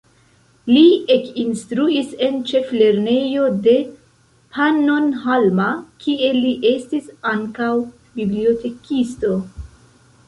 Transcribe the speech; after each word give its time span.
Li 0.75 0.83
ekinstruis 1.15 2.15
en 2.27 2.39
ĉeflernejo 2.51 3.43
de 3.67 3.75
Pannonhalma, 4.57 5.69
kie 6.07 6.33
li 6.41 6.57
estis 6.73 7.13
ankaŭ 7.35 7.71
bibliotekisto. 8.19 9.35